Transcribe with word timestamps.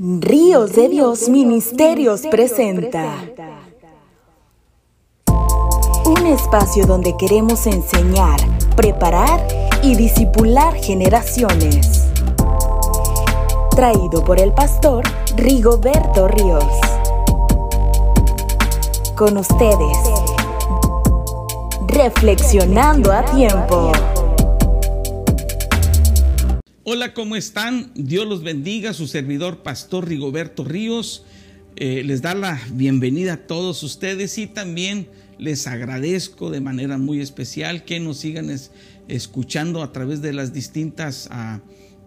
Ríos 0.00 0.74
de 0.74 0.88
Dios 0.88 1.28
Ministerios 1.28 2.20
presenta 2.30 3.16
un 6.06 6.24
espacio 6.28 6.86
donde 6.86 7.16
queremos 7.16 7.66
enseñar, 7.66 8.38
preparar 8.76 9.44
y 9.82 9.96
disipular 9.96 10.76
generaciones. 10.76 12.06
Traído 13.72 14.22
por 14.22 14.38
el 14.38 14.52
pastor 14.52 15.02
Rigoberto 15.34 16.28
Ríos. 16.28 16.64
Con 19.16 19.36
ustedes, 19.36 19.98
reflexionando 21.88 23.10
a 23.12 23.24
tiempo. 23.24 23.90
Hola, 26.90 27.12
¿cómo 27.12 27.36
están? 27.36 27.90
Dios 27.94 28.26
los 28.26 28.42
bendiga. 28.42 28.94
Su 28.94 29.08
servidor, 29.08 29.62
Pastor 29.62 30.08
Rigoberto 30.08 30.64
Ríos, 30.64 31.22
eh, 31.76 32.02
les 32.02 32.22
da 32.22 32.34
la 32.34 32.58
bienvenida 32.72 33.34
a 33.34 33.46
todos 33.46 33.82
ustedes 33.82 34.38
y 34.38 34.46
también 34.46 35.06
les 35.36 35.66
agradezco 35.66 36.48
de 36.48 36.62
manera 36.62 36.96
muy 36.96 37.20
especial 37.20 37.84
que 37.84 38.00
nos 38.00 38.16
sigan 38.16 38.48
escuchando 39.06 39.82
a 39.82 39.92
través 39.92 40.22
de 40.22 40.32
las 40.32 40.54
distintas 40.54 41.28
ah, 41.30 41.60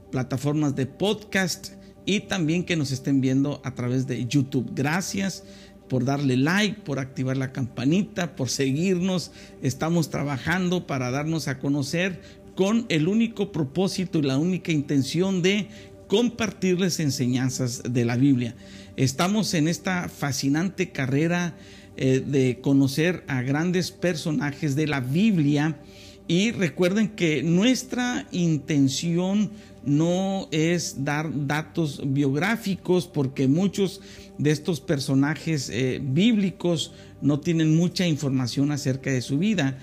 plataformas 0.10 0.76
de 0.76 0.88
podcast 0.88 1.74
y 2.08 2.22
también 2.22 2.64
que 2.64 2.76
nos 2.76 2.92
estén 2.92 3.22
viendo 3.22 3.62
a 3.64 3.76
través 3.76 4.08
de 4.08 4.26
YouTube. 4.26 4.72
Gracias 4.74 5.44
por 5.92 6.06
darle 6.06 6.38
like, 6.38 6.82
por 6.82 6.98
activar 6.98 7.38
la 7.38 7.52
campanita, 7.52 8.36
por 8.36 8.50
seguirnos. 8.50 9.32
Estamos 9.62 10.10
trabajando 10.10 10.88
para 10.88 11.12
darnos 11.12 11.48
a 11.48 11.60
conocer 11.60 12.41
con 12.62 12.86
el 12.90 13.08
único 13.08 13.52
propósito 13.52 14.20
y 14.20 14.22
la 14.22 14.38
única 14.38 14.72
intención 14.72 15.42
de 15.42 15.68
compartirles 16.06 17.00
enseñanzas 17.00 17.82
de 17.90 18.06
la 18.06 18.18
Biblia. 18.18 18.54
Estamos 18.98 19.56
en 19.56 19.68
esta 19.68 20.10
fascinante 20.10 20.92
carrera 20.92 21.56
eh, 21.98 22.24
de 22.24 22.60
conocer 22.62 23.24
a 23.28 23.42
grandes 23.42 23.90
personajes 23.90 24.76
de 24.76 24.86
la 24.86 25.00
Biblia 25.00 25.80
y 26.28 26.52
recuerden 26.52 27.08
que 27.08 27.42
nuestra 27.42 28.28
intención 28.32 29.50
no 29.84 30.48
es 30.52 31.04
dar 31.04 31.32
datos 31.48 32.00
biográficos 32.06 33.08
porque 33.08 33.48
muchos 33.48 34.02
de 34.38 34.52
estos 34.52 34.82
personajes 34.82 35.72
eh, 35.72 36.00
bíblicos 36.00 36.94
no 37.24 37.40
tienen 37.40 37.76
mucha 37.76 38.06
información 38.06 38.72
acerca 38.72 39.10
de 39.10 39.22
su 39.22 39.40
vida, 39.40 39.80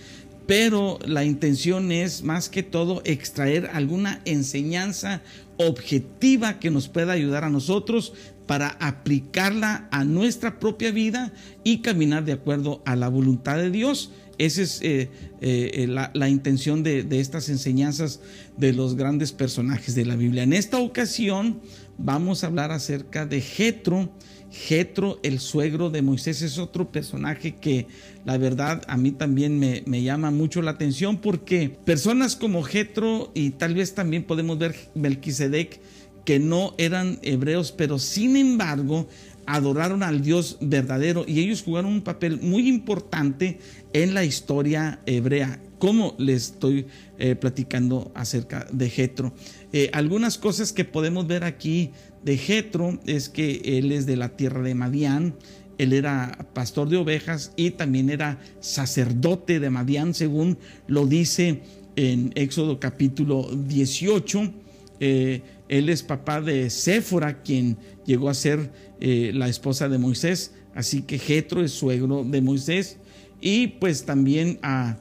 pero 0.48 0.98
la 1.04 1.26
intención 1.26 1.92
es 1.92 2.22
más 2.22 2.48
que 2.48 2.62
todo 2.62 3.02
extraer 3.04 3.68
alguna 3.74 4.22
enseñanza 4.24 5.20
objetiva 5.58 6.58
que 6.58 6.70
nos 6.70 6.88
pueda 6.88 7.12
ayudar 7.12 7.44
a 7.44 7.50
nosotros 7.50 8.14
para 8.46 8.68
aplicarla 8.80 9.88
a 9.90 10.04
nuestra 10.04 10.58
propia 10.58 10.90
vida 10.90 11.34
y 11.64 11.82
caminar 11.82 12.24
de 12.24 12.32
acuerdo 12.32 12.80
a 12.86 12.96
la 12.96 13.10
voluntad 13.10 13.58
de 13.58 13.70
Dios. 13.70 14.10
Esa 14.38 14.62
es 14.62 14.80
eh, 14.80 15.10
eh, 15.42 15.86
la, 15.86 16.28
intención 16.30 16.82
de, 16.82 17.02
de, 17.02 17.20
estas 17.20 17.50
enseñanzas 17.50 18.20
de 18.56 18.72
los 18.72 18.96
grandes 18.96 19.32
personajes 19.32 19.94
de 19.94 20.06
la 20.06 20.16
Biblia. 20.16 20.44
En 20.44 20.54
esta 20.54 20.78
ocasión 20.78 21.60
vamos 21.98 22.42
a 22.42 22.46
hablar 22.46 22.72
acerca 22.72 23.26
de 23.26 23.42
Jetro 23.42 24.10
Jetro, 24.50 25.20
el 25.22 25.40
suegro 25.40 25.90
de 25.90 26.02
Moisés, 26.02 26.42
es 26.42 26.58
otro 26.58 26.90
personaje 26.90 27.56
que 27.56 27.86
la 28.24 28.38
verdad 28.38 28.82
a 28.88 28.96
mí 28.96 29.12
también 29.12 29.58
me, 29.58 30.02
llama 30.02 30.30
mucho 30.30 30.62
la 30.62 30.72
atención 30.72 31.18
porque 31.18 31.76
personas 31.84 32.36
como 32.36 32.62
Jetro 32.62 33.30
y 33.34 33.50
tal 33.50 33.74
vez 33.74 33.94
también 33.94 34.24
podemos 34.24 34.58
ver 34.58 34.74
Melquisedec 34.94 35.80
que 36.24 36.38
no 36.38 36.74
eran 36.78 37.18
hebreos, 37.22 37.72
pero 37.72 37.98
sin 37.98 38.36
embargo 38.36 39.08
adoraron 39.46 40.02
al 40.02 40.20
Dios 40.20 40.58
verdadero 40.60 41.24
y 41.26 41.40
ellos 41.40 41.62
jugaron 41.62 41.92
un 41.92 42.02
papel 42.02 42.40
muy 42.40 42.68
importante 42.68 43.58
en 43.94 44.12
la 44.12 44.24
historia 44.24 45.00
hebrea. 45.06 45.58
Como 45.78 46.16
les 46.18 46.50
estoy 46.50 46.86
eh, 47.18 47.34
platicando 47.34 48.10
acerca 48.14 48.66
de 48.72 48.90
Jetro. 48.90 49.32
Eh, 49.72 49.90
algunas 49.92 50.36
cosas 50.36 50.72
que 50.72 50.84
podemos 50.84 51.26
ver 51.26 51.44
aquí 51.44 51.92
de 52.24 52.36
Jetro 52.36 52.98
es 53.06 53.28
que 53.28 53.60
él 53.64 53.92
es 53.92 54.06
de 54.06 54.16
la 54.16 54.30
tierra 54.36 54.62
de 54.62 54.74
Madián, 54.74 55.34
él 55.78 55.92
era 55.92 56.48
pastor 56.54 56.88
de 56.88 56.96
ovejas 56.96 57.52
y 57.56 57.70
también 57.70 58.10
era 58.10 58.40
sacerdote 58.60 59.60
de 59.60 59.70
Madián, 59.70 60.12
según 60.12 60.58
lo 60.88 61.06
dice 61.06 61.60
en 61.94 62.32
Éxodo 62.34 62.80
capítulo 62.80 63.48
18. 63.52 64.52
Eh, 65.00 65.42
él 65.68 65.88
es 65.88 66.02
papá 66.02 66.40
de 66.40 66.68
Séfora, 66.70 67.42
quien 67.42 67.76
llegó 68.04 68.28
a 68.28 68.34
ser 68.34 68.72
eh, 69.00 69.30
la 69.34 69.48
esposa 69.48 69.88
de 69.88 69.98
Moisés. 69.98 70.52
Así 70.74 71.02
que 71.02 71.18
Jetro 71.18 71.62
es 71.62 71.72
suegro 71.72 72.24
de 72.24 72.40
Moisés. 72.40 72.98
Y 73.40 73.68
pues 73.68 74.04
también 74.04 74.58
ah, 74.62 74.96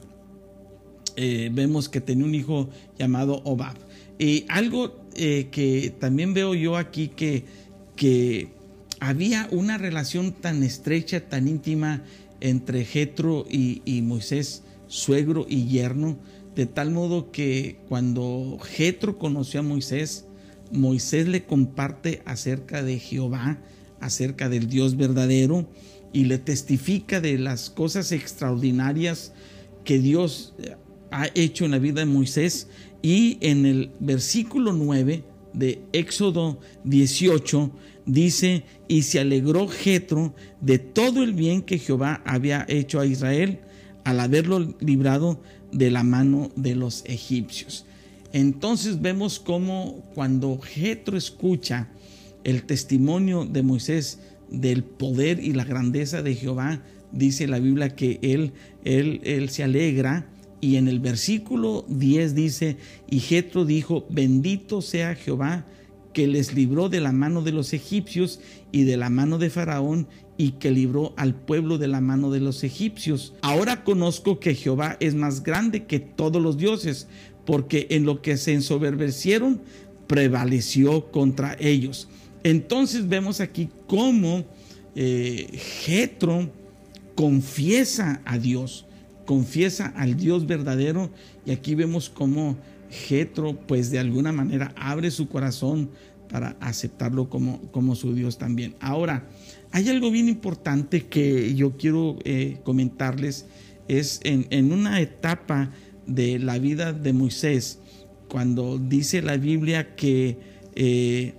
eh, 1.16 1.50
vemos 1.52 1.88
que 1.88 2.00
tenía 2.00 2.24
un 2.24 2.34
hijo 2.34 2.68
llamado 2.98 3.42
Obab. 3.44 3.76
Y 4.18 4.44
algo 4.48 4.96
eh, 5.14 5.48
que 5.50 5.94
también 5.98 6.34
veo 6.34 6.54
yo 6.54 6.76
aquí 6.76 7.08
que, 7.08 7.44
que 7.96 8.48
había 9.00 9.48
una 9.50 9.78
relación 9.78 10.32
tan 10.32 10.62
estrecha, 10.62 11.28
tan 11.28 11.48
íntima 11.48 12.02
entre 12.40 12.84
Jetro 12.84 13.46
y, 13.48 14.02
Moisés, 14.02 14.62
suegro 14.86 15.46
y 15.48 15.66
yerno, 15.66 16.18
de 16.54 16.66
tal 16.66 16.90
modo 16.90 17.30
que 17.30 17.78
cuando 17.88 18.58
Jetro 18.62 19.18
conoció 19.18 19.60
a 19.60 19.62
Moisés, 19.62 20.24
Moisés 20.72 21.28
le 21.28 21.44
comparte 21.44 22.22
acerca 22.24 22.82
de 22.82 22.98
Jehová, 22.98 23.58
acerca 24.00 24.48
del 24.48 24.68
Dios 24.68 24.96
verdadero, 24.96 25.68
y 26.12 26.24
le 26.24 26.38
testifica 26.38 27.20
de 27.20 27.38
las 27.38 27.70
cosas 27.70 28.12
extraordinarias 28.12 29.32
que 29.84 29.98
Dios 29.98 30.54
ha 31.10 31.28
hecho 31.34 31.64
en 31.64 31.70
la 31.70 31.78
vida 31.78 32.00
de 32.00 32.06
Moisés 32.06 32.68
y 33.02 33.38
en 33.40 33.66
el 33.66 33.90
versículo 34.00 34.72
9 34.72 35.22
de 35.52 35.80
Éxodo 35.92 36.58
18 36.84 37.70
dice, 38.06 38.64
y 38.88 39.02
se 39.02 39.20
alegró 39.20 39.68
Jetro 39.68 40.34
de 40.60 40.78
todo 40.78 41.22
el 41.22 41.34
bien 41.34 41.62
que 41.62 41.78
Jehová 41.78 42.22
había 42.24 42.64
hecho 42.68 43.00
a 43.00 43.06
Israel 43.06 43.60
al 44.04 44.20
haberlo 44.20 44.74
librado 44.80 45.40
de 45.72 45.90
la 45.90 46.02
mano 46.02 46.50
de 46.56 46.74
los 46.74 47.04
egipcios. 47.06 47.84
Entonces 48.32 49.00
vemos 49.00 49.38
cómo 49.38 50.02
cuando 50.14 50.58
Jetro 50.58 51.16
escucha 51.16 51.88
el 52.44 52.64
testimonio 52.64 53.44
de 53.44 53.62
Moisés 53.62 54.20
del 54.50 54.84
poder 54.84 55.40
y 55.40 55.52
la 55.52 55.64
grandeza 55.64 56.22
de 56.22 56.34
Jehová, 56.34 56.82
dice 57.12 57.46
la 57.46 57.58
Biblia 57.58 57.94
que 57.94 58.18
él, 58.22 58.52
él, 58.84 59.20
él 59.24 59.50
se 59.50 59.62
alegra 59.62 60.26
y 60.60 60.76
en 60.76 60.88
el 60.88 61.00
versículo 61.00 61.84
10 61.88 62.34
dice, 62.34 62.76
y 63.08 63.20
Jetro 63.20 63.64
dijo, 63.64 64.06
bendito 64.10 64.82
sea 64.82 65.14
Jehová 65.14 65.66
que 66.12 66.26
les 66.26 66.52
libró 66.54 66.88
de 66.88 67.00
la 67.00 67.12
mano 67.12 67.42
de 67.42 67.52
los 67.52 67.72
egipcios 67.72 68.40
y 68.72 68.84
de 68.84 68.96
la 68.96 69.08
mano 69.08 69.38
de 69.38 69.50
Faraón 69.50 70.08
y 70.36 70.52
que 70.52 70.70
libró 70.70 71.12
al 71.16 71.34
pueblo 71.34 71.78
de 71.78 71.88
la 71.88 72.00
mano 72.00 72.30
de 72.30 72.40
los 72.40 72.64
egipcios. 72.64 73.34
Ahora 73.42 73.84
conozco 73.84 74.40
que 74.40 74.54
Jehová 74.54 74.96
es 75.00 75.14
más 75.14 75.42
grande 75.42 75.84
que 75.84 76.00
todos 76.00 76.42
los 76.42 76.56
dioses, 76.56 77.06
porque 77.44 77.86
en 77.90 78.04
lo 78.04 78.20
que 78.20 78.36
se 78.36 78.52
ensoberbecieron 78.52 79.60
prevaleció 80.06 81.10
contra 81.10 81.56
ellos. 81.60 82.08
Entonces 82.42 83.08
vemos 83.08 83.40
aquí 83.40 83.68
cómo 83.86 84.44
eh, 84.96 85.48
Jetro 85.84 86.50
confiesa 87.14 88.22
a 88.24 88.38
Dios 88.38 88.86
confiesa 89.28 89.92
al 89.94 90.16
Dios 90.16 90.46
verdadero 90.46 91.10
y 91.44 91.50
aquí 91.50 91.74
vemos 91.74 92.08
cómo 92.08 92.56
Jetro 92.88 93.60
pues 93.66 93.90
de 93.90 93.98
alguna 93.98 94.32
manera 94.32 94.72
abre 94.74 95.10
su 95.10 95.28
corazón 95.28 95.90
para 96.30 96.56
aceptarlo 96.60 97.28
como, 97.28 97.60
como 97.70 97.94
su 97.94 98.14
Dios 98.14 98.38
también. 98.38 98.74
Ahora, 98.80 99.28
hay 99.70 99.90
algo 99.90 100.10
bien 100.10 100.30
importante 100.30 101.04
que 101.08 101.54
yo 101.54 101.76
quiero 101.76 102.16
eh, 102.24 102.60
comentarles, 102.64 103.44
es 103.86 104.20
en, 104.24 104.72
una 104.72 104.98
etapa 105.02 105.72
de 106.06 106.38
la 106.38 106.58
vida 106.58 106.94
de 106.94 107.12
Moisés, 107.12 107.80
cuando 108.30 108.78
dice 108.78 109.20
la 109.20 109.36
Biblia 109.36 109.94
que 109.94 110.38
eh, 110.74 111.34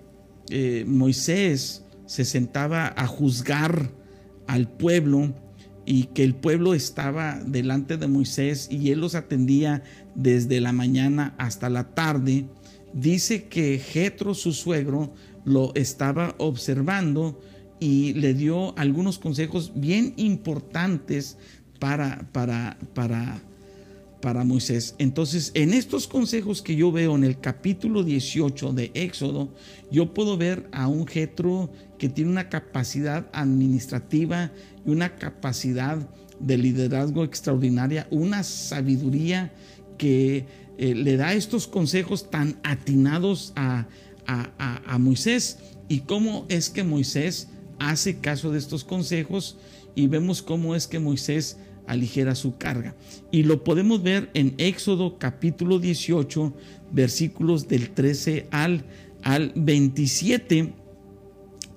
eh, 0.52 0.84
Moisés 0.86 1.84
se 2.06 2.24
sentaba 2.24 2.94
a 2.96 3.08
juzgar 3.08 3.90
al 4.46 4.68
pueblo, 4.68 5.34
y 5.90 6.04
que 6.04 6.24
el 6.24 6.36
pueblo 6.36 6.76
estaba 6.76 7.42
delante 7.44 7.98
de 7.98 8.08
Moisés 8.08 8.68
y 8.70 8.92
él 8.92 9.00
los 9.00 9.16
atendía 9.16 9.82
desde 10.14 10.62
la 10.62 10.72
mañana 10.72 11.34
hasta 11.40 11.68
la 11.68 11.96
tarde, 11.96 12.46
dice 12.94 13.46
que 13.46 13.80
Jetro, 13.80 14.36
su 14.36 14.54
suegro, 14.54 15.16
lo 15.46 15.74
estaba 15.74 16.36
observando 16.38 17.42
y 17.80 18.14
le 18.14 18.36
dio 18.36 18.78
algunos 18.78 19.18
consejos 19.18 19.72
bien 19.74 20.14
importantes 20.18 21.40
para, 21.80 22.30
para, 22.34 22.78
para, 22.94 23.42
para 24.22 24.44
Moisés. 24.44 24.96
Entonces, 24.98 25.52
en 25.54 25.74
estos 25.74 26.08
consejos 26.08 26.62
que 26.62 26.76
yo 26.76 26.92
veo 26.92 27.16
en 27.16 27.24
el 27.24 27.40
capítulo 27.40 28.04
18 28.04 28.74
de 28.74 28.92
Éxodo, 28.94 29.50
yo 29.92 30.14
puedo 30.14 30.38
ver 30.38 30.68
a 30.72 30.88
un 30.88 31.08
Jetro 31.08 31.70
que 31.98 32.10
tiene 32.10 32.32
una 32.32 32.50
capacidad 32.50 33.28
administrativa 33.34 34.52
y 34.86 34.90
una 34.90 35.16
capacidad 35.16 35.98
de 36.40 36.58
liderazgo 36.58 37.24
extraordinaria, 37.24 38.08
una 38.12 38.44
sabiduría 38.44 39.52
que 39.98 40.46
eh, 40.78 40.96
le 40.96 41.18
da 41.18 41.34
estos 41.34 41.68
consejos 41.68 42.30
tan 42.30 42.60
atinados 42.64 43.54
a, 43.56 43.88
a 44.26 44.98
Moisés. 45.00 45.58
Y 45.88 46.02
cómo 46.02 46.46
es 46.50 46.70
que 46.70 46.84
Moisés 46.84 47.48
hace 47.80 48.20
caso 48.20 48.52
de 48.52 48.60
estos 48.60 48.84
consejos 48.84 49.58
y 49.96 50.08
vemos 50.08 50.42
cómo 50.42 50.76
es 50.76 50.88
que 50.88 51.00
Moisés 51.00 51.58
aligera 51.90 52.36
su 52.36 52.58
carga. 52.58 52.96
Y 53.32 53.44
lo 53.44 53.64
podemos 53.64 54.02
ver 54.04 54.30
en 54.34 54.54
Éxodo 54.58 55.18
capítulo 55.18 55.80
18, 55.80 56.54
versículos 56.92 57.68
del 57.68 57.90
13 57.90 58.48
al, 58.52 58.86
al 59.24 59.52
27. 59.56 60.74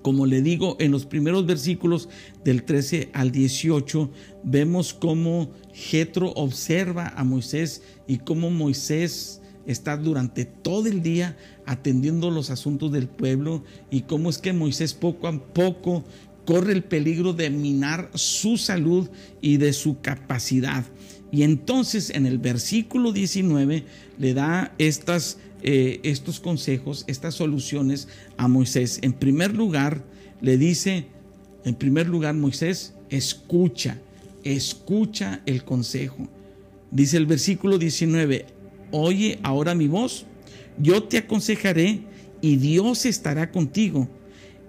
Como 0.03 0.27
le 0.27 0.43
digo, 0.43 0.77
en 0.81 0.91
los 0.91 1.07
primeros 1.07 1.47
versículos 1.47 2.09
del 2.45 2.65
13 2.65 3.11
al 3.13 3.33
18 3.33 4.11
vemos 4.43 4.93
cómo 4.93 5.51
Jetro 5.73 6.33
observa 6.33 7.09
a 7.17 7.25
Moisés 7.25 7.83
y 8.07 8.19
cómo 8.19 8.51
Moisés 8.51 9.41
está 9.65 9.97
durante 9.97 10.45
todo 10.45 10.89
el 10.89 11.03
día 11.03 11.37
atendiendo 11.67 12.31
los 12.31 12.51
asuntos 12.51 12.91
del 12.91 13.09
pueblo 13.09 13.63
y 13.91 14.03
cómo 14.03 14.29
es 14.29 14.39
que 14.39 14.53
Moisés 14.53 14.93
poco 14.93 15.29
a 15.29 15.39
poco 15.39 16.05
corre 16.45 16.73
el 16.73 16.85
peligro 16.85 17.33
de 17.33 17.51
minar 17.51 18.11
su 18.15 18.57
salud 18.57 19.09
y 19.41 19.57
de 19.59 19.73
su 19.73 20.01
capacidad. 20.01 20.85
Y 21.31 21.43
entonces 21.45 22.11
en 22.11 22.27
el 22.27 22.39
versículo 22.39 23.13
19 23.13 23.85
le 24.19 24.35
da 24.35 24.75
estas, 24.79 25.39
eh, 25.63 26.01
estos 26.03 26.41
consejos, 26.41 27.05
estas 27.07 27.35
soluciones 27.35 28.09
a 28.37 28.49
Moisés. 28.49 28.99
En 29.03 29.13
primer 29.13 29.55
lugar, 29.55 30.05
le 30.41 30.59
dice, 30.59 31.07
en 31.65 31.75
primer 31.75 32.09
lugar, 32.09 32.35
Moisés, 32.35 32.95
escucha, 33.09 33.99
escucha 34.45 35.41
el 35.47 35.65
consejo. 35.65 36.29
Dice 36.91 37.17
el 37.17 37.27
versículo 37.27 37.79
19, 37.79 38.47
oye 38.91 39.39
ahora 39.43 39.75
mi 39.75 39.87
voz, 39.87 40.27
yo 40.79 41.05
te 41.05 41.19
aconsejaré 41.19 42.01
y 42.43 42.57
Dios 42.57 43.07
estará 43.07 43.51
contigo. 43.51 44.09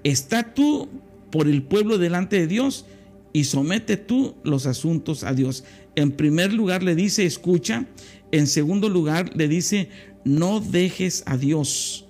Está 0.03 0.53
tú 0.53 0.87
por 1.33 1.47
el 1.47 1.63
pueblo 1.63 1.97
delante 1.97 2.35
de 2.35 2.45
Dios 2.45 2.85
y 3.33 3.45
somete 3.45 3.97
tú 3.97 4.35
los 4.43 4.67
asuntos 4.67 5.23
a 5.23 5.33
Dios. 5.33 5.63
En 5.95 6.11
primer 6.11 6.53
lugar 6.53 6.83
le 6.83 6.93
dice, 6.93 7.25
escucha. 7.25 7.87
En 8.31 8.45
segundo 8.45 8.87
lugar 8.87 9.35
le 9.35 9.47
dice, 9.47 9.89
no 10.25 10.59
dejes 10.59 11.23
a 11.25 11.35
Dios. 11.35 12.05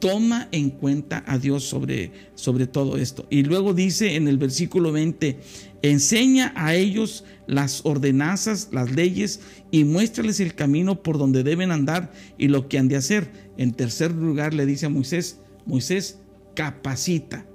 Toma 0.00 0.48
en 0.50 0.70
cuenta 0.70 1.22
a 1.28 1.38
Dios 1.38 1.62
sobre, 1.62 2.10
sobre 2.34 2.66
todo 2.66 2.96
esto. 2.96 3.28
Y 3.30 3.44
luego 3.44 3.74
dice 3.74 4.16
en 4.16 4.26
el 4.26 4.38
versículo 4.38 4.90
20, 4.90 5.38
enseña 5.82 6.52
a 6.56 6.74
ellos 6.74 7.22
las 7.46 7.82
ordenanzas, 7.86 8.70
las 8.72 8.90
leyes 8.90 9.38
y 9.70 9.84
muéstrales 9.84 10.40
el 10.40 10.56
camino 10.56 11.00
por 11.04 11.16
donde 11.16 11.44
deben 11.44 11.70
andar 11.70 12.10
y 12.38 12.48
lo 12.48 12.68
que 12.68 12.78
han 12.78 12.88
de 12.88 12.96
hacer. 12.96 13.30
En 13.56 13.72
tercer 13.72 14.10
lugar 14.10 14.52
le 14.52 14.66
dice 14.66 14.86
a 14.86 14.90
Moisés, 14.90 15.38
Moisés, 15.64 16.18
capacita 16.56 17.46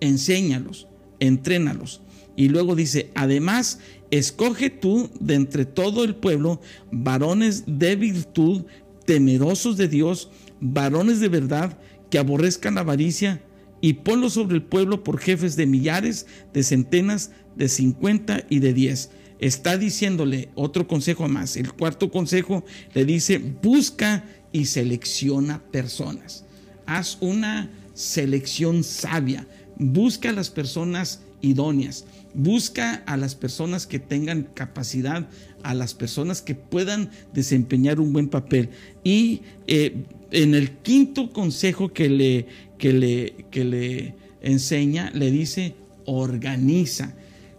enséñalos, 0.00 0.88
entrénalos. 1.20 2.02
Y 2.36 2.48
luego 2.48 2.74
dice, 2.74 3.10
además, 3.14 3.80
escoge 4.10 4.70
tú 4.70 5.10
de 5.20 5.34
entre 5.34 5.64
todo 5.64 6.04
el 6.04 6.14
pueblo 6.14 6.60
varones 6.92 7.64
de 7.66 7.96
virtud, 7.96 8.64
temerosos 9.06 9.76
de 9.76 9.88
Dios, 9.88 10.30
varones 10.60 11.20
de 11.20 11.28
verdad, 11.28 11.78
que 12.10 12.18
aborrezcan 12.18 12.74
la 12.74 12.82
avaricia, 12.82 13.42
y 13.80 13.94
ponlos 13.94 14.34
sobre 14.34 14.56
el 14.56 14.62
pueblo 14.62 15.04
por 15.04 15.18
jefes 15.18 15.56
de 15.56 15.66
millares, 15.66 16.26
de 16.52 16.62
centenas, 16.62 17.30
de 17.56 17.68
cincuenta 17.68 18.44
y 18.48 18.58
de 18.58 18.72
diez. 18.72 19.10
Está 19.38 19.76
diciéndole 19.76 20.48
otro 20.54 20.88
consejo 20.88 21.28
más. 21.28 21.56
El 21.56 21.72
cuarto 21.72 22.10
consejo 22.10 22.64
le 22.94 23.04
dice, 23.04 23.38
busca 23.38 24.24
y 24.50 24.64
selecciona 24.66 25.62
personas. 25.70 26.44
Haz 26.86 27.18
una 27.20 27.70
selección 27.92 28.82
sabia 28.82 29.46
Busca 29.78 30.30
a 30.30 30.32
las 30.32 30.50
personas 30.50 31.20
idóneas, 31.42 32.06
busca 32.34 33.02
a 33.06 33.16
las 33.16 33.34
personas 33.34 33.86
que 33.86 33.98
tengan 33.98 34.44
capacidad, 34.54 35.28
a 35.62 35.74
las 35.74 35.94
personas 35.94 36.42
que 36.42 36.54
puedan 36.54 37.10
desempeñar 37.34 38.00
un 38.00 38.12
buen 38.12 38.28
papel. 38.28 38.70
Y 39.04 39.42
eh, 39.66 40.04
en 40.30 40.54
el 40.54 40.70
quinto 40.78 41.32
consejo 41.32 41.92
que 41.92 42.08
le, 42.08 42.46
que 42.78 42.92
le, 42.92 43.46
que 43.50 43.64
le 43.64 44.14
enseña, 44.40 45.10
le 45.12 45.30
dice, 45.30 45.74
organiza. 46.06 47.14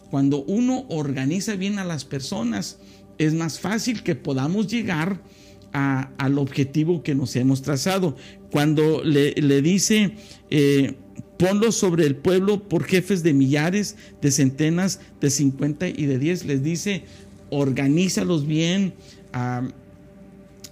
Cuando 0.10 0.44
uno 0.44 0.86
organiza 0.90 1.56
bien 1.56 1.80
a 1.80 1.86
las 1.86 2.06
personas, 2.06 2.80
es 3.18 3.34
más 3.34 3.60
fácil 3.60 4.04
que 4.04 4.16
podamos 4.16 4.68
llegar 4.68 5.22
al 5.74 6.40
objetivo 6.40 7.04
que 7.04 7.14
nos 7.14 7.36
hemos 7.36 7.62
trazado. 7.62 8.16
Cuando 8.52 9.04
le, 9.04 9.62
dice, 9.62 10.16
eh, 10.50 10.96
Ponlos 11.38 11.76
sobre 11.76 12.06
el 12.06 12.16
pueblo 12.16 12.68
por 12.68 12.84
jefes 12.84 13.24
de 13.24 13.34
millares, 13.34 13.96
de 14.22 14.32
centenas, 14.32 15.00
de 15.22 15.30
cincuenta 15.30 15.88
y 15.88 16.06
de 16.06 16.18
diez. 16.18 16.46
Les 16.46 16.64
dice, 16.64 17.04
organízalos 17.50 18.48
bien, 18.48 18.94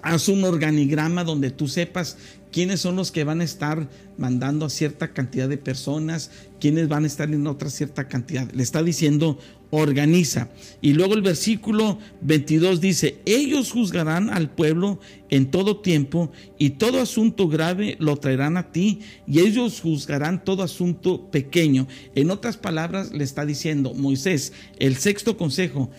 haz 0.06 0.30
un 0.30 0.44
organigrama 0.44 1.24
donde 1.24 1.50
tú 1.50 1.68
sepas 1.68 2.18
quiénes 2.52 2.80
son 2.80 2.96
los 2.96 3.12
que 3.12 3.24
van 3.24 3.42
a 3.42 3.44
estar 3.44 3.90
mandando 4.18 4.66
a 4.66 4.69
cierta 4.69 5.13
cantidad 5.13 5.50
de 5.50 5.57
personas, 5.57 6.30
quiénes 6.62 6.88
van 6.88 7.04
a 7.04 7.07
estar 7.07 7.34
en 7.34 7.48
otra 7.48 7.72
cierta 7.72 8.07
cantidad. 8.07 8.50
Le 8.52 8.62
está 8.62 8.84
diciendo, 8.84 9.40
organiza. 9.72 10.50
Y 10.80 10.94
luego 10.94 11.16
el 11.16 11.24
versículo 11.24 11.98
22 12.22 12.81
dice, 12.81 13.18
ellos 13.25 13.72
juzgarán 13.72 14.30
al 14.30 14.52
pueblo 14.52 15.00
en 15.30 15.50
todo 15.50 15.81
tiempo 15.81 16.31
y 16.60 16.72
todo 16.72 17.01
asunto 17.01 17.48
grave 17.48 17.98
lo 18.00 18.16
traerán 18.18 18.58
a 18.58 18.72
ti 18.72 19.00
y 19.28 19.40
ellos 19.40 19.81
juzgarán 19.81 20.44
todo 20.44 20.62
asunto 20.62 21.31
pequeño. 21.31 21.88
En 22.13 22.30
otras 22.30 22.58
palabras, 22.58 23.12
le 23.12 23.24
está 23.24 23.44
diciendo 23.44 23.96
Moisés, 23.96 24.54
el 24.78 24.98
sexto 24.98 25.36
consejo, 25.36 25.90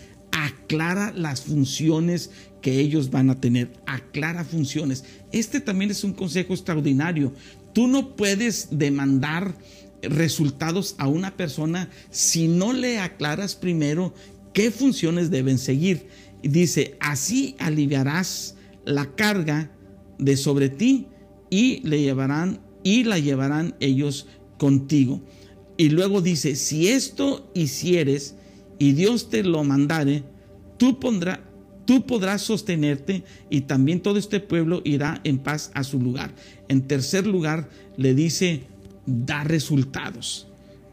aclara 0.46 1.12
las 1.12 1.42
funciones 1.42 2.30
que 2.62 2.80
ellos 2.80 3.10
van 3.10 3.30
a 3.30 3.40
tener, 3.40 3.72
aclara 3.86 4.44
funciones. 4.44 5.04
Este 5.32 5.60
también 5.60 5.90
es 5.90 6.04
un 6.04 6.12
consejo 6.12 6.52
extraordinario. 6.52 7.32
Tú 7.72 7.86
no 7.86 8.16
puedes 8.16 8.68
demandar 8.70 9.56
resultados 10.02 10.94
a 10.98 11.08
una 11.08 11.36
persona 11.36 11.90
si 12.10 12.48
no 12.48 12.72
le 12.72 12.98
aclaras 12.98 13.54
primero 13.54 14.14
qué 14.52 14.70
funciones 14.70 15.30
deben 15.30 15.58
seguir. 15.58 16.08
Dice, 16.42 16.96
así 17.00 17.56
aliviarás 17.58 18.56
la 18.84 19.14
carga 19.14 19.70
de 20.18 20.36
sobre 20.36 20.68
ti 20.68 21.08
y 21.50 21.80
le 21.86 22.00
llevarán 22.00 22.60
y 22.82 23.04
la 23.04 23.18
llevarán 23.18 23.74
ellos 23.80 24.26
contigo. 24.58 25.22
Y 25.76 25.90
luego 25.90 26.22
dice, 26.22 26.56
si 26.56 26.88
esto 26.88 27.50
hicieres 27.54 28.34
y 28.78 28.92
Dios 28.92 29.28
te 29.28 29.42
lo 29.42 29.62
mandare, 29.64 30.24
tú, 30.76 30.98
tú 31.84 32.06
podrás 32.06 32.42
sostenerte 32.42 33.22
y 33.50 33.62
también 33.62 34.00
todo 34.00 34.18
este 34.18 34.40
pueblo 34.40 34.82
irá 34.84 35.20
en 35.24 35.38
paz 35.38 35.70
a 35.74 35.84
su 35.84 36.00
lugar. 36.00 36.34
En 36.68 36.82
tercer 36.82 37.26
lugar, 37.26 37.68
le 37.96 38.14
dice, 38.14 38.64
da 39.06 39.44
resultados. 39.44 40.48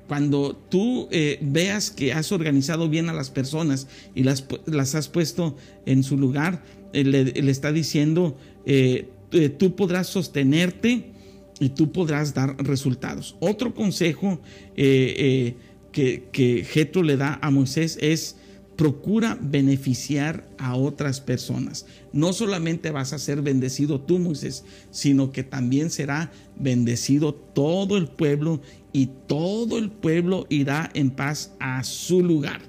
Cuando 0.08 0.56
tú 0.70 1.08
eh, 1.12 1.40
veas 1.42 1.90
que 1.90 2.14
has 2.14 2.32
organizado 2.32 2.90
bien 2.90 3.10
a 3.10 3.14
las 3.14 3.30
personas 3.30 3.88
y 4.14 4.24
las, 4.24 4.46
las 4.66 4.96
has 4.96 5.08
puesto 5.08 5.56
en 5.86 6.04
su 6.04 6.18
lugar, 6.18 6.64
eh, 6.94 7.04
le, 7.04 7.50
está 7.50 7.72
diciendo, 7.72 8.38
eh, 8.66 9.10
tú 9.58 9.76
podrás 9.76 10.08
sostenerte 10.08 11.12
y 11.60 11.70
tú 11.70 11.92
podrás 11.92 12.34
dar 12.34 12.56
resultados. 12.64 13.36
Otro 13.40 13.74
consejo 13.74 14.42
que, 14.76 15.56
que 15.92 16.66
Jetro 16.70 17.02
le 17.02 17.18
da 17.18 17.40
a 17.42 17.50
Moisés 17.50 17.98
es, 18.02 18.36
procura 18.84 19.38
beneficiar 19.40 20.46
a 20.58 20.76
otras 20.76 21.22
personas. 21.22 21.86
No 22.12 22.34
solamente 22.34 22.92
vas 22.92 23.14
a 23.14 23.18
ser 23.18 23.42
bendecido 23.42 24.02
tú, 24.02 24.20
Moisés, 24.20 24.66
sino 24.92 25.32
que 25.32 25.46
también 25.46 25.90
será 25.90 26.34
bendecido 26.58 27.34
todo 27.34 27.96
el 27.96 28.10
pueblo 28.10 28.60
y 28.92 29.08
todo 29.26 29.78
el 29.78 29.90
pueblo 29.90 30.48
irá 30.50 30.92
en 30.96 31.12
paz 31.12 31.54
a 31.62 31.82
su 31.86 32.22
lugar. 32.22 32.60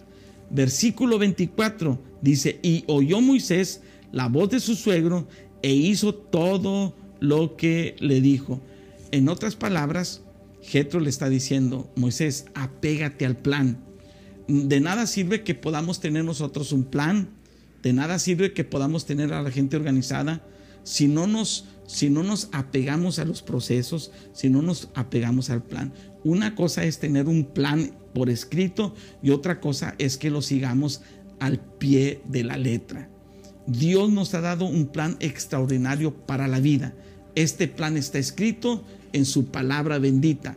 Versículo 0.50 1.18
24 1.18 2.00
dice, 2.22 2.60
y 2.62 2.84
oyó 2.86 3.20
Moisés 3.20 3.80
la 4.12 4.28
voz 4.28 4.50
de 4.50 4.60
su 4.60 4.76
suegro 4.76 5.26
e 5.62 5.74
hizo 5.74 6.14
todo 6.14 6.94
lo 7.18 7.56
que 7.56 7.96
le 7.98 8.20
dijo. 8.20 8.60
En 9.10 9.28
otras 9.28 9.56
palabras, 9.56 10.22
Jetro 10.62 11.00
le 11.00 11.10
está 11.10 11.28
diciendo, 11.28 11.90
Moisés, 11.96 12.46
apégate 12.54 13.26
al 13.26 13.36
plan 13.36 13.93
de 14.48 14.80
nada 14.80 15.06
sirve 15.06 15.42
que 15.42 15.54
podamos 15.54 16.00
tener 16.00 16.24
nosotros 16.24 16.72
un 16.72 16.84
plan, 16.84 17.28
De 17.82 17.92
nada 17.92 18.18
sirve 18.18 18.54
que 18.54 18.64
podamos 18.64 19.04
tener 19.04 19.34
a 19.34 19.42
la 19.42 19.50
gente 19.50 19.76
organizada 19.76 20.40
si 20.84 21.06
no 21.06 21.26
nos, 21.26 21.66
si 21.86 22.08
no 22.08 22.22
nos 22.22 22.48
apegamos 22.52 23.18
a 23.18 23.26
los 23.26 23.42
procesos, 23.42 24.10
si 24.32 24.48
no 24.48 24.62
nos 24.62 24.88
apegamos 24.94 25.50
al 25.50 25.62
plan. 25.62 25.92
Una 26.24 26.54
cosa 26.54 26.84
es 26.84 26.98
tener 26.98 27.26
un 27.26 27.44
plan 27.44 27.92
por 28.14 28.30
escrito 28.30 28.94
y 29.22 29.30
otra 29.30 29.60
cosa 29.60 29.94
es 29.98 30.16
que 30.16 30.30
lo 30.30 30.40
sigamos 30.40 31.02
al 31.40 31.60
pie 31.60 32.22
de 32.26 32.44
la 32.44 32.56
letra. 32.56 33.10
Dios 33.66 34.10
nos 34.10 34.32
ha 34.34 34.40
dado 34.40 34.66
un 34.66 34.86
plan 34.86 35.16
extraordinario 35.20 36.14
para 36.14 36.48
la 36.48 36.60
vida. 36.60 36.94
Este 37.34 37.68
plan 37.68 37.96
está 37.96 38.18
escrito 38.18 38.84
en 39.12 39.24
su 39.24 39.46
palabra 39.46 39.98
bendita. 39.98 40.56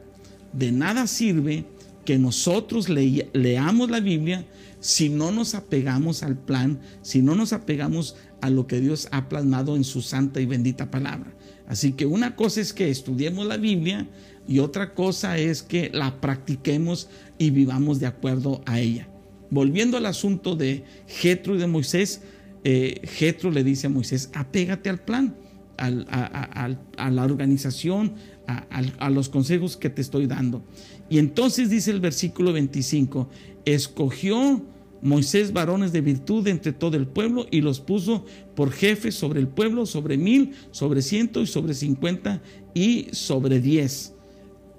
De 0.54 0.72
nada 0.72 1.08
sirve 1.08 1.66
que 2.08 2.18
nosotros 2.18 2.88
leamos 2.88 3.90
la 3.92 4.00
Biblia 4.00 4.46
si 4.80 5.10
no 5.10 5.30
nos 5.30 5.56
apegamos 5.56 6.24
al 6.24 6.38
plan, 6.38 6.80
si 7.02 7.22
no 7.22 7.36
nos 7.36 7.52
apegamos 7.52 8.16
a 8.40 8.50
lo 8.50 8.66
que 8.66 8.80
Dios 8.80 9.10
ha 9.12 9.28
plasmado 9.28 9.76
en 9.76 9.84
su 9.84 10.02
santa 10.02 10.40
y 10.40 10.46
bendita 10.46 10.90
palabra. 10.90 11.34
Así 11.68 11.92
que 11.92 12.06
una 12.06 12.38
cosa 12.38 12.62
es 12.62 12.72
que 12.72 12.90
estudiemos 12.90 13.46
la 13.46 13.58
Biblia 13.58 14.08
y 14.48 14.60
otra 14.60 14.94
cosa 14.94 15.38
es 15.38 15.64
que 15.64 15.92
la 15.94 16.22
practiquemos 16.22 17.10
y 17.38 17.50
vivamos 17.50 18.00
de 18.00 18.06
acuerdo 18.06 18.62
a 18.66 18.80
ella. 18.80 19.10
Volviendo 19.50 19.98
al 19.98 20.06
asunto 20.06 20.56
de 20.56 20.86
Jetro 21.08 21.56
y 21.56 21.58
de 21.58 21.68
Moisés, 21.68 22.22
eh, 22.64 23.02
Jetro 23.04 23.52
le 23.52 23.66
dice 23.66 23.88
a 23.88 23.90
Moisés, 23.90 24.30
apégate 24.34 24.90
al 24.90 25.02
plan, 25.02 25.36
a, 25.78 27.10
la 27.12 27.24
organización, 27.26 28.14
a, 28.48 29.10
los 29.10 29.30
consejos 29.30 29.78
que 29.78 29.90
te 29.90 30.02
estoy 30.02 30.26
dando. 30.26 30.64
Y 31.10 31.20
entonces 31.20 31.70
dice 31.70 31.92
el 31.92 32.00
versículo 32.00 32.54
25, 32.54 33.30
escogió 33.66 34.64
Moisés 35.02 35.54
varones 35.54 35.92
de 35.92 36.02
virtud 36.02 36.48
entre 36.48 36.74
todo 36.74 36.98
el 36.98 37.08
pueblo 37.08 37.46
y 37.52 37.62
los 37.62 37.80
puso 37.80 38.26
por 38.56 38.72
jefes 38.72 39.16
sobre 39.16 39.40
el 39.40 39.48
pueblo, 39.48 39.86
sobre 39.86 40.18
mil, 40.18 40.54
sobre 40.72 41.02
ciento 41.02 41.42
y 41.42 41.48
sobre 41.48 41.74
cincuenta 41.74 42.42
y 42.74 43.08
sobre 43.12 43.60
diez. 43.60 44.14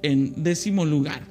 En 0.02 0.42
décimo 0.42 0.84
lugar, 0.84 1.22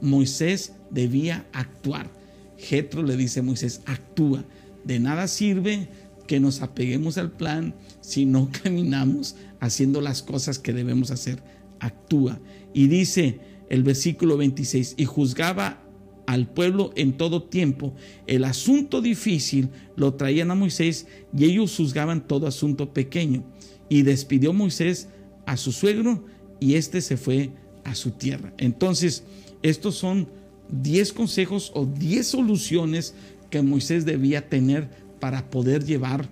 Moisés 0.00 0.74
debía 0.90 1.46
actuar. 1.52 2.10
Jetro 2.56 3.02
le 3.02 3.16
dice 3.16 3.40
a 3.40 3.42
Moisés, 3.42 3.80
actúa. 3.86 4.44
De 4.84 5.00
nada 5.00 5.26
sirve 5.26 5.88
que 6.26 6.38
nos 6.40 6.62
apeguemos 6.62 7.18
al 7.18 7.32
plan 7.32 7.74
si 8.00 8.26
no 8.26 8.50
caminamos 8.62 9.36
haciendo 9.60 10.00
las 10.00 10.22
cosas 10.22 10.58
que 10.58 10.72
debemos 10.72 11.10
hacer. 11.10 11.42
Actúa. 11.80 12.40
Y 12.72 12.88
dice 12.88 13.40
el 13.68 13.82
versículo 13.82 14.36
26, 14.36 14.94
y 14.96 15.04
juzgaba 15.04 15.82
al 16.26 16.46
pueblo 16.46 16.90
en 16.94 17.16
todo 17.16 17.42
tiempo. 17.42 17.94
El 18.26 18.44
asunto 18.44 19.00
difícil 19.00 19.70
lo 19.96 20.14
traían 20.14 20.50
a 20.50 20.54
Moisés 20.54 21.06
y 21.34 21.46
ellos 21.46 21.74
juzgaban 21.74 22.26
todo 22.26 22.46
asunto 22.46 22.92
pequeño. 22.92 23.44
Y 23.88 24.02
despidió 24.02 24.52
Moisés 24.52 25.08
a 25.46 25.56
su 25.56 25.72
suegro 25.72 26.24
y 26.60 26.74
éste 26.74 27.00
se 27.00 27.16
fue 27.16 27.50
a 27.84 27.94
su 27.94 28.10
tierra. 28.10 28.52
Entonces, 28.58 29.24
estos 29.62 29.94
son 29.94 30.28
10 30.70 31.14
consejos 31.14 31.72
o 31.74 31.86
10 31.86 32.26
soluciones 32.26 33.14
que 33.48 33.62
Moisés 33.62 34.04
debía 34.04 34.48
tener 34.48 34.90
para 35.20 35.48
poder 35.48 35.84
llevar 35.84 36.28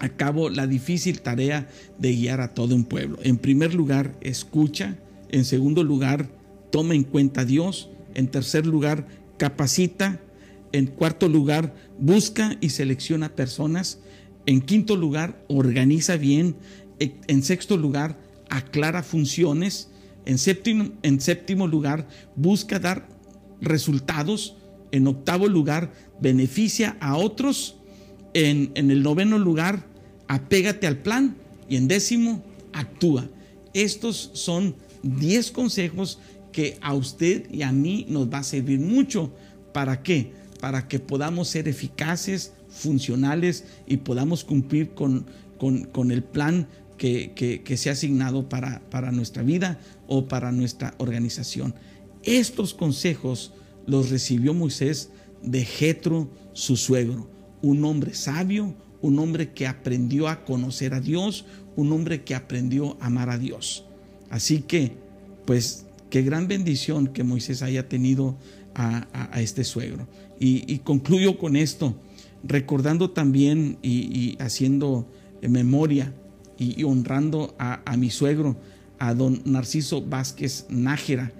a 0.00 0.08
cabo 0.10 0.50
la 0.50 0.66
difícil 0.66 1.20
tarea 1.20 1.68
de 1.98 2.14
guiar 2.14 2.40
a 2.40 2.54
todo 2.54 2.74
un 2.74 2.84
pueblo. 2.84 3.18
En 3.22 3.38
primer 3.38 3.74
lugar, 3.74 4.16
escucha. 4.20 4.96
En 5.30 5.44
segundo 5.44 5.82
lugar, 5.84 6.28
toma 6.70 6.94
en 6.94 7.04
cuenta 7.04 7.42
a 7.42 7.44
Dios. 7.44 7.90
En 8.14 8.28
tercer 8.28 8.66
lugar, 8.66 9.06
capacita. 9.36 10.20
En 10.72 10.86
cuarto 10.86 11.28
lugar, 11.28 11.74
busca 11.98 12.56
y 12.60 12.70
selecciona 12.70 13.30
personas. 13.30 13.98
En 14.46 14.60
quinto 14.60 14.96
lugar, 14.96 15.44
organiza 15.48 16.16
bien. 16.16 16.56
En 16.98 17.42
sexto 17.42 17.76
lugar, 17.76 18.18
aclara 18.48 19.02
funciones. 19.02 19.90
En 20.24 20.38
séptimo, 20.38 20.90
en 21.02 21.20
séptimo 21.20 21.66
lugar, 21.66 22.06
busca 22.36 22.78
dar 22.78 23.08
resultados. 23.60 24.56
En 24.90 25.06
octavo 25.06 25.48
lugar, 25.48 25.92
beneficia 26.20 26.96
a 27.00 27.16
otros. 27.16 27.76
En, 28.34 28.72
el 28.74 29.02
noveno 29.02 29.38
lugar, 29.38 29.84
apégate 30.26 30.86
al 30.86 30.98
plan. 30.98 31.36
Y 31.68 31.76
en 31.76 31.88
décimo, 31.88 32.42
actúa. 32.72 33.28
Estos 33.74 34.30
son 34.34 34.74
10 35.02 35.50
consejos 35.52 36.18
que 36.52 36.78
a 36.80 36.94
usted 36.94 37.50
y 37.50 37.62
a 37.62 37.72
mí 37.72 38.06
nos 38.08 38.32
va 38.32 38.38
a 38.38 38.42
servir 38.42 38.80
mucho. 38.80 39.32
¿Para 39.72 40.02
qué? 40.02 40.32
Para 40.60 40.88
que 40.88 40.98
podamos 40.98 41.48
ser 41.48 41.68
eficaces, 41.68 42.52
funcionales 42.68 43.64
y 43.86 43.98
podamos 43.98 44.44
cumplir 44.44 44.90
con, 44.90 45.26
con, 45.58 46.10
el 46.10 46.22
plan 46.22 46.68
que, 46.96 47.32
que, 47.34 47.76
se 47.76 47.90
ha 47.90 47.92
asignado 47.92 48.48
para, 48.48 48.80
para 48.90 49.12
nuestra 49.12 49.42
vida 49.42 49.78
o 50.06 50.26
para 50.26 50.52
nuestra 50.52 50.94
organización. 50.98 51.74
Estos 52.22 52.74
consejos 52.74 53.52
los 53.86 54.10
recibió 54.10 54.54
Moisés 54.54 55.10
de 55.42 55.64
Jetro, 55.64 56.28
su 56.52 56.76
suegro, 56.76 57.28
un 57.62 57.84
hombre 57.84 58.14
sabio, 58.14 58.74
un 59.00 59.18
hombre 59.18 59.52
que 59.52 59.66
aprendió 59.66 60.28
a 60.28 60.44
conocer 60.44 60.94
a 60.94 61.00
Dios, 61.00 61.44
un 61.76 61.92
hombre 61.92 62.24
que 62.24 62.34
aprendió 62.34 62.96
a 63.00 63.06
amar 63.06 63.30
a 63.30 63.38
Dios. 63.38 63.84
Así 64.30 64.60
que, 64.60 64.92
pues, 65.46 65.86
qué 66.10 66.22
gran 66.22 66.48
bendición 66.48 67.08
que 67.08 67.24
Moisés 67.24 67.62
haya 67.62 67.88
tenido 67.88 68.36
a, 68.74 69.06
este 69.40 69.64
suegro. 69.64 70.06
Y, 70.38 70.78
concluyo 70.78 71.38
con 71.38 71.56
esto, 71.56 71.96
recordando 72.44 73.10
también 73.10 73.78
y, 73.82 74.36
haciendo 74.40 75.08
memoria 75.42 76.12
y, 76.58 76.84
honrando 76.84 77.56
a, 77.58 77.80
a, 77.84 77.96
mi 77.96 78.10
suegro, 78.10 78.56
a 78.98 79.14
don 79.14 79.42
Narciso 79.44 80.02
Vázquez 80.02 80.66
Nájera, 80.68 81.32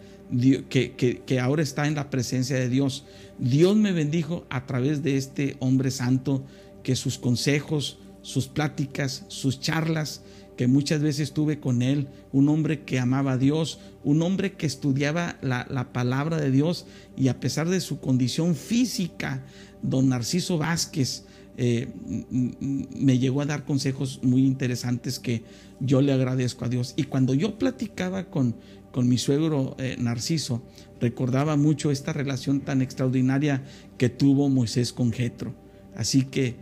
que, 0.68 1.40
ahora 1.40 1.62
está 1.62 1.86
en 1.86 1.94
la 1.94 2.10
presencia 2.10 2.56
de 2.56 2.68
Dios. 2.68 3.04
Dios 3.38 3.76
me 3.76 3.92
bendijo 3.92 4.46
a 4.50 4.66
través 4.66 5.02
de 5.02 5.16
este 5.16 5.56
hombre 5.60 5.90
santo, 5.90 6.44
que 6.82 6.96
sus 6.96 7.18
consejos, 7.18 7.98
sus 8.22 8.48
pláticas, 8.48 9.24
sus 9.28 9.60
charlas, 9.60 10.22
que 10.56 10.66
muchas 10.66 11.00
veces 11.00 11.32
tuve 11.32 11.60
con 11.60 11.82
él, 11.82 12.08
un 12.32 12.48
hombre 12.48 12.82
que 12.84 12.98
amaba 12.98 13.32
a 13.32 13.38
Dios, 13.38 13.78
un 14.02 14.22
hombre 14.22 14.54
que 14.54 14.66
estudiaba 14.66 15.38
la, 15.40 15.92
palabra 15.92 16.38
de 16.38 16.50
Dios 16.50 16.86
y 17.16 17.28
a 17.28 17.38
pesar 17.38 17.68
de 17.68 17.80
su 17.80 18.00
condición 18.00 18.56
física, 18.56 19.44
don 19.82 20.08
Narciso 20.08 20.58
Vázquez 20.58 21.24
eh, 21.56 21.88
me 22.30 23.18
llegó 23.18 23.40
a 23.40 23.46
dar 23.46 23.64
consejos 23.64 24.20
muy 24.22 24.44
interesantes 24.46 25.18
que 25.18 25.42
yo 25.80 26.00
le 26.00 26.12
agradezco 26.12 26.64
a 26.64 26.68
Dios. 26.68 26.94
Y 26.96 27.04
cuando 27.04 27.34
yo 27.34 27.58
platicaba 27.58 28.24
con, 28.24 28.56
con 28.92 29.08
mi 29.08 29.18
suegro 29.18 29.76
eh, 29.78 29.96
Narciso, 29.98 30.62
recordaba 31.00 31.56
mucho 31.56 31.90
esta 31.90 32.12
relación 32.12 32.60
tan 32.60 32.82
extraordinaria 32.82 33.62
que 33.96 34.08
tuvo 34.08 34.48
Moisés 34.48 34.92
con 34.92 35.12
Jetro. 35.12 35.54
Así 35.96 36.22
que, 36.22 36.56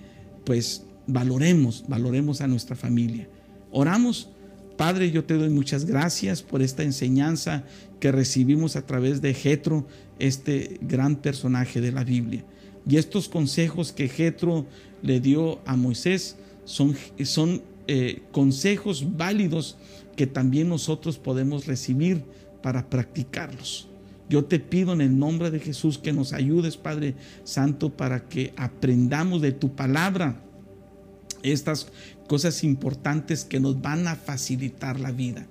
pues, 0.45 0.85
valoremos, 1.07 1.85
valoremos 1.89 2.41
a 2.41 2.49
nuestra 2.49 2.77
familia. 2.77 3.29
Oramos. 3.71 4.31
Padre, 4.77 5.11
yo 5.11 5.25
te 5.25 5.35
doy 5.35 5.49
muchas 5.49 5.87
gracias 5.87 6.43
por 6.43 6.61
esta 6.61 6.83
enseñanza 6.83 7.65
que 7.99 8.13
recibimos 8.13 8.77
a 8.77 8.85
través 8.85 9.23
de 9.23 9.33
Jetro, 9.33 9.87
este 10.19 10.79
gran 10.83 11.17
personaje 11.17 11.81
de 11.81 11.93
la 11.93 12.05
Biblia. 12.05 12.45
Y 12.89 12.99
estos 12.99 13.29
consejos 13.29 13.93
que 13.93 14.09
Jetro 14.09 14.67
le 15.03 15.21
dio 15.21 15.61
a 15.65 15.77
Moisés 15.77 16.37
son, 16.65 16.95
son 17.25 17.63
eh, 17.89 18.23
consejos 18.33 19.17
válidos 19.17 19.77
que 20.17 20.27
también 20.27 20.69
nosotros 20.69 21.19
podemos 21.19 21.67
recibir 21.67 22.25
para 22.63 22.89
practicarlos. 22.89 23.89
Yo 24.29 24.45
te 24.45 24.59
pido 24.59 24.93
en 24.93 25.01
el 25.01 25.19
nombre 25.19 25.51
de 25.51 25.61
Jesús 25.61 25.99
que 25.99 26.13
nos 26.13 26.33
ayudes, 26.33 26.77
Padre 26.77 27.15
Santo, 27.45 27.97
para 27.97 28.29
que 28.29 28.53
aprendamos 28.57 29.41
de 29.41 29.53
tu 29.53 29.77
palabra 29.77 30.43
estas 31.43 31.87
cosas 32.27 32.65
importantes 32.65 33.45
que 33.45 33.61
nos 33.61 33.81
van 33.81 34.09
a 34.09 34.17
facilitar 34.17 34.99
la 34.99 35.13
vida. 35.13 35.47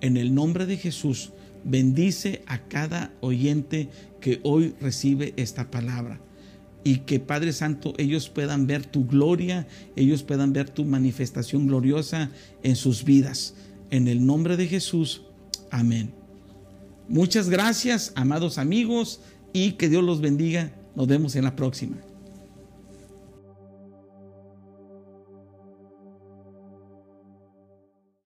En 0.00 0.16
el 0.16 0.34
nombre 0.34 0.66
de 0.66 0.76
Jesús, 0.76 1.32
bendice 1.64 2.42
a 2.46 2.58
cada 2.58 3.12
oyente 3.20 3.88
que 4.20 4.40
hoy 4.42 4.74
recibe 4.80 5.32
esta 5.36 5.70
palabra. 5.70 6.20
Y 6.84 6.98
que 6.98 7.20
Padre 7.20 7.52
Santo, 7.52 7.94
ellos 7.98 8.28
puedan 8.28 8.66
ver 8.66 8.86
tu 8.86 9.06
gloria, 9.06 9.66
ellos 9.96 10.22
puedan 10.22 10.52
ver 10.52 10.70
tu 10.70 10.84
manifestación 10.84 11.66
gloriosa 11.66 12.30
en 12.62 12.76
sus 12.76 13.04
vidas. 13.04 13.54
En 13.90 14.08
el 14.08 14.24
nombre 14.24 14.56
de 14.56 14.66
Jesús, 14.66 15.22
amén. 15.70 16.12
Muchas 17.08 17.48
gracias, 17.48 18.12
amados 18.14 18.58
amigos, 18.58 19.20
y 19.52 19.72
que 19.72 19.88
Dios 19.88 20.04
los 20.04 20.20
bendiga. 20.20 20.72
Nos 20.94 21.06
vemos 21.06 21.36
en 21.36 21.44
la 21.44 21.56
próxima. 21.56 21.96